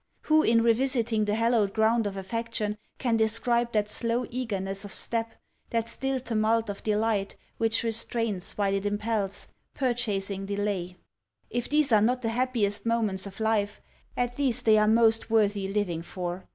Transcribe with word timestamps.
Who, 0.21 0.41
in 0.41 0.63
revisiting 0.63 1.25
the 1.25 1.35
hallowed 1.35 1.73
ground 1.75 2.07
of 2.07 2.17
affection, 2.17 2.79
can 2.97 3.17
describe 3.17 3.71
that 3.73 3.87
slow 3.87 4.25
eagerness 4.31 4.83
of 4.83 4.91
step, 4.91 5.35
that 5.69 5.87
still 5.87 6.19
tumult 6.19 6.69
of 6.71 6.81
delight, 6.81 7.35
which 7.59 7.83
restrains 7.83 8.53
while 8.53 8.73
it 8.73 8.87
impels, 8.87 9.49
purchasing 9.75 10.47
delay? 10.47 10.95
If 11.51 11.69
these 11.69 11.91
are 11.91 12.01
not 12.01 12.23
the 12.23 12.29
happiest 12.29 12.83
moments 12.83 13.27
of 13.27 13.39
life, 13.39 13.79
at 14.17 14.39
least, 14.39 14.65
they 14.65 14.79
are 14.79 14.87
most 14.87 15.29
worthy 15.29 15.67
living 15.67 16.01
for. 16.01 16.47